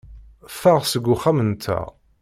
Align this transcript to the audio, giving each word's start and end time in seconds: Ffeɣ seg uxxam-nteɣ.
Ffeɣ 0.53 0.79
seg 0.85 1.05
uxxam-nteɣ. 1.13 1.85